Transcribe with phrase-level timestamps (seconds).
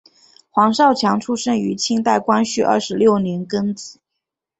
[0.49, 3.99] 黄少强出生于清代光绪二十六年庚子。